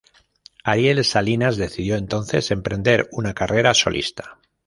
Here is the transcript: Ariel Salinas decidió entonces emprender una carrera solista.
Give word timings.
Ariel 0.63 1.05
Salinas 1.05 1.57
decidió 1.57 1.95
entonces 1.95 2.49
emprender 2.49 3.07
una 3.11 3.35
carrera 3.35 3.75
solista. 3.75 4.39